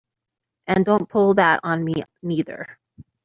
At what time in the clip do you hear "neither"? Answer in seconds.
2.23-2.79